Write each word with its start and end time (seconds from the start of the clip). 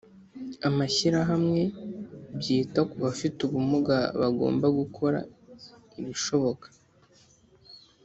amashyirahamwe 0.67 1.61
byita 2.39 2.81
ku 2.89 2.95
bafite 3.05 3.37
ubumuga 3.47 3.97
bagomba 4.19 4.67
gukora 4.79 5.19
ibishoboka 5.99 6.67